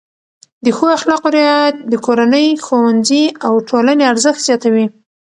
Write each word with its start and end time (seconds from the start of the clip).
د 0.65 0.67
ښو 0.75 0.85
اخلاقو 0.97 1.27
رعایت 1.37 1.75
د 1.91 1.93
کورنۍ، 2.05 2.47
ښوونځي 2.65 3.23
او 3.45 3.53
ټولنې 3.69 4.03
ارزښت 4.11 4.41
زیاتوي. 4.47 4.85